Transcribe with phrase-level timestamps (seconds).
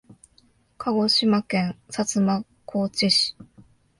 [0.79, 3.37] 鹿児島県薩摩川内市